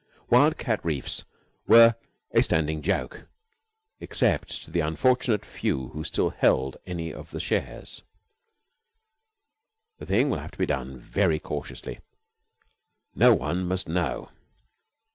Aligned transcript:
Wildcat 0.31 0.83
Reefs 0.83 1.25
were 1.67 1.93
a 2.31 2.41
standing 2.41 2.81
joke 2.81 3.27
except 3.99 4.49
to 4.63 4.71
the 4.71 4.79
unfortunate 4.79 5.45
few 5.45 5.89
who 5.89 6.03
still 6.03 6.31
held 6.31 6.77
any 6.87 7.13
of 7.13 7.29
the 7.29 7.39
shares. 7.39 8.01
"The 9.99 10.07
thing 10.07 10.31
will 10.31 10.39
have 10.39 10.53
to 10.53 10.57
be 10.57 10.65
done 10.65 10.97
very 10.97 11.37
cautiously. 11.37 11.99
No 13.13 13.35
one 13.35 13.67
must 13.67 13.87
know. 13.87 14.31